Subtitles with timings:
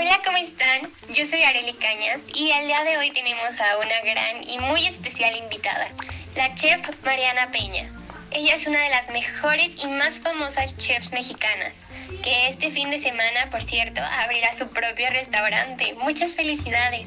[0.00, 0.90] Hola, ¿cómo están?
[1.14, 4.86] Yo soy Areli Cañas y el día de hoy tenemos a una gran y muy
[4.86, 5.88] especial invitada,
[6.34, 7.92] la chef Mariana Peña.
[8.30, 11.76] Ella es una de las mejores y más famosas chefs mexicanas,
[12.22, 15.92] que este fin de semana, por cierto, abrirá su propio restaurante.
[16.02, 17.06] Muchas felicidades.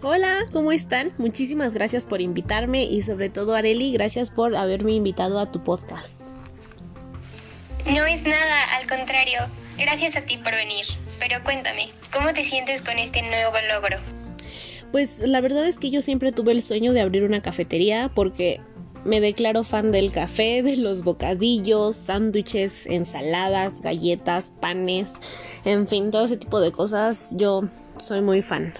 [0.00, 1.12] Hola, ¿cómo están?
[1.18, 6.20] Muchísimas gracias por invitarme y sobre todo Areli, gracias por haberme invitado a tu podcast.
[7.86, 9.40] No es nada, al contrario.
[9.76, 10.84] Gracias a ti por venir.
[11.20, 13.98] Pero cuéntame, ¿cómo te sientes con este nuevo logro?
[14.90, 18.60] Pues la verdad es que yo siempre tuve el sueño de abrir una cafetería porque
[19.04, 25.08] me declaro fan del café, de los bocadillos, sándwiches, ensaladas, galletas, panes,
[25.64, 27.28] en fin, todo ese tipo de cosas.
[27.32, 27.64] Yo
[27.98, 28.74] soy muy fan.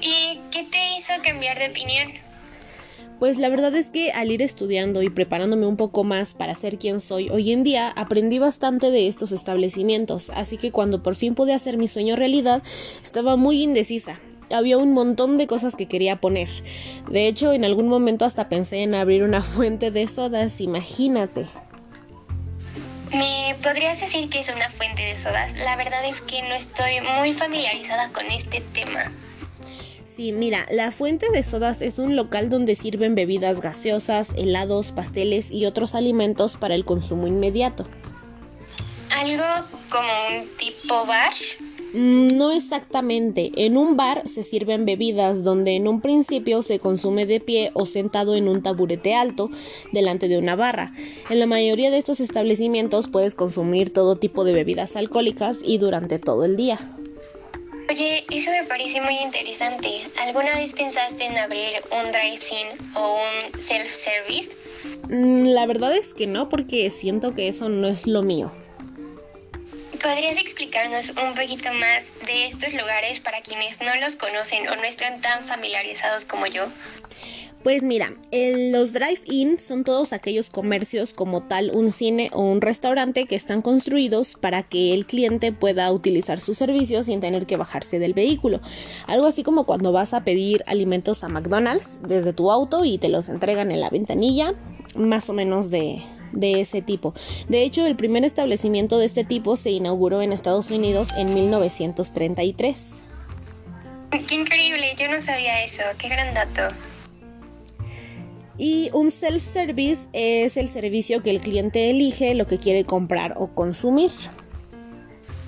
[0.00, 2.29] ¿Y qué te hizo cambiar de opinión?
[3.20, 6.78] Pues la verdad es que al ir estudiando y preparándome un poco más para ser
[6.78, 11.34] quien soy hoy en día, aprendí bastante de estos establecimientos, así que cuando por fin
[11.34, 12.62] pude hacer mi sueño realidad,
[13.02, 14.18] estaba muy indecisa.
[14.50, 16.48] Había un montón de cosas que quería poner.
[17.10, 21.46] De hecho, en algún momento hasta pensé en abrir una fuente de sodas, imagínate.
[23.12, 25.52] ¿Me podrías decir qué es una fuente de sodas?
[25.58, 29.12] La verdad es que no estoy muy familiarizada con este tema.
[30.20, 35.50] Sí, mira, la Fuente de Sodas es un local donde sirven bebidas gaseosas, helados, pasteles
[35.50, 37.86] y otros alimentos para el consumo inmediato.
[39.16, 41.32] ¿Algo como un tipo bar?
[41.94, 43.50] Mm, no exactamente.
[43.56, 47.86] En un bar se sirven bebidas donde en un principio se consume de pie o
[47.86, 49.48] sentado en un taburete alto
[49.90, 50.92] delante de una barra.
[51.30, 56.18] En la mayoría de estos establecimientos puedes consumir todo tipo de bebidas alcohólicas y durante
[56.18, 56.78] todo el día.
[57.90, 60.08] Oye, eso me parece muy interesante.
[60.16, 64.56] ¿Alguna vez pensaste en abrir un drive-in o un self-service?
[65.08, 68.52] Mm, la verdad es que no, porque siento que eso no es lo mío.
[70.00, 74.84] ¿Podrías explicarnos un poquito más de estos lugares para quienes no los conocen o no
[74.84, 76.68] están tan familiarizados como yo?
[77.62, 83.26] Pues mira, los drive-in son todos aquellos comercios como tal un cine o un restaurante
[83.26, 87.98] que están construidos para que el cliente pueda utilizar sus servicios sin tener que bajarse
[87.98, 88.62] del vehículo.
[89.06, 93.10] Algo así como cuando vas a pedir alimentos a McDonald's desde tu auto y te
[93.10, 94.54] los entregan en la ventanilla,
[94.94, 97.12] más o menos de, de ese tipo.
[97.50, 102.86] De hecho, el primer establecimiento de este tipo se inauguró en Estados Unidos en 1933.
[104.26, 106.74] Qué increíble, yo no sabía eso, qué gran dato.
[108.60, 113.54] Y un self-service es el servicio que el cliente elige lo que quiere comprar o
[113.54, 114.10] consumir.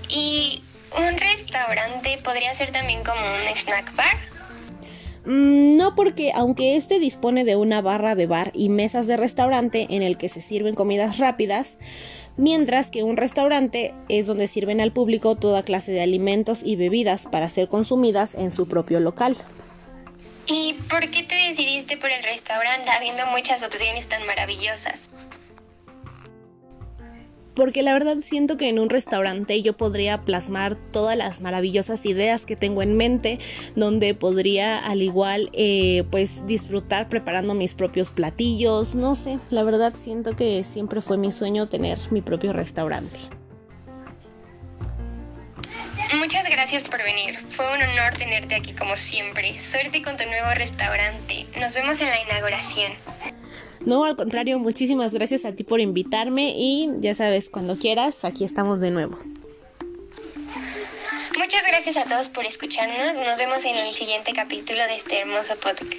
[0.09, 0.63] ¿Y
[0.97, 4.17] un restaurante podría ser también como un snack bar?
[5.27, 9.89] Mm, no porque aunque este dispone de una barra de bar y mesas de restaurante
[9.91, 11.77] en el que se sirven comidas rápidas,
[12.39, 17.27] mientras que un restaurante es donde sirven al público toda clase de alimentos y bebidas
[17.27, 19.37] para ser consumidas en su propio local.
[20.53, 25.09] ¿Y por qué te decidiste por el restaurante habiendo muchas opciones tan maravillosas?
[27.55, 32.45] Porque la verdad siento que en un restaurante yo podría plasmar todas las maravillosas ideas
[32.45, 33.39] que tengo en mente,
[33.77, 39.95] donde podría al igual eh, pues disfrutar preparando mis propios platillos, no sé, la verdad
[39.97, 43.19] siento que siempre fue mi sueño tener mi propio restaurante.
[46.33, 47.39] Muchas gracias por venir.
[47.51, 49.59] Fue un honor tenerte aquí como siempre.
[49.59, 51.47] Suerte con tu nuevo restaurante.
[51.61, 52.95] Nos vemos en la inauguración.
[53.81, 58.47] No, al contrario, muchísimas gracias a ti por invitarme y ya sabes, cuando quieras, aquí
[58.47, 59.19] estamos de nuevo.
[61.37, 63.15] Muchas gracias a todos por escucharnos.
[63.15, 65.93] Nos vemos en el siguiente capítulo de este hermoso podcast.